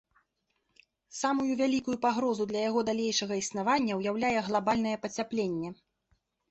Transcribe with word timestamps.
Самую 1.19 1.51
вялікую 1.59 1.97
пагрозу 2.05 2.43
для 2.53 2.61
яго 2.69 2.79
далейшага 2.91 3.33
існавання 3.43 3.93
ўяўляе 4.01 4.37
глабальнае 4.51 4.97
пацяпленне. 5.07 5.69